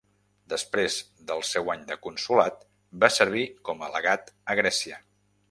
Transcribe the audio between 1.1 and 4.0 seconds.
del seu any de consolat va servir com a